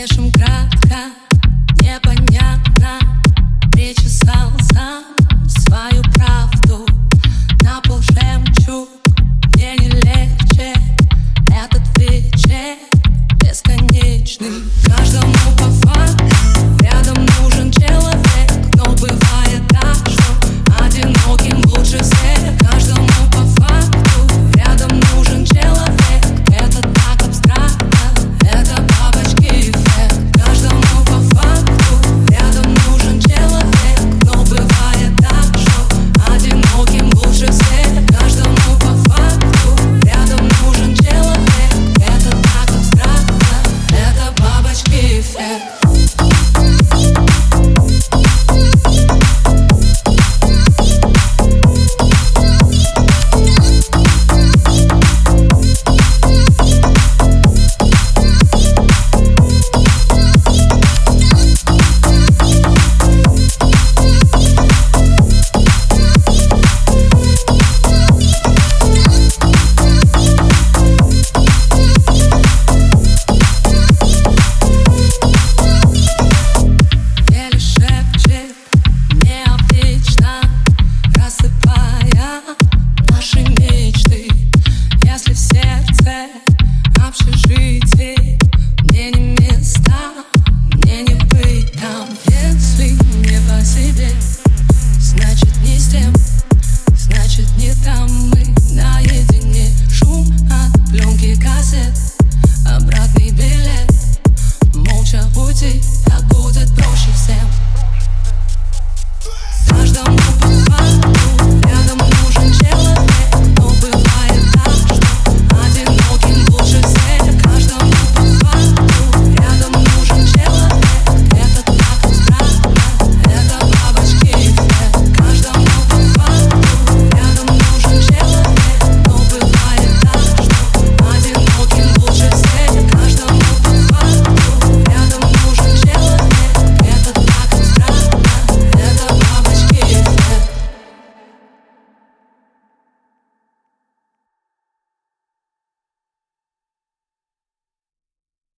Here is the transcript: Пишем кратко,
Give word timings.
Пишем 0.00 0.32
кратко, 0.32 1.12